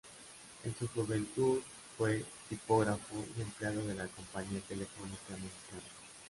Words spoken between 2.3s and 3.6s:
tipógrafo y